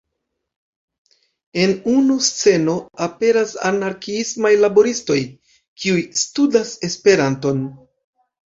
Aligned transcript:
En 1.63 1.73
unu 1.91 2.15
sceno 2.29 2.73
aperas 3.07 3.53
anarkiismaj 3.71 4.53
laboristoj, 4.65 5.21
kiuj 5.83 6.03
studas 6.25 6.73
Esperanton. 6.91 7.63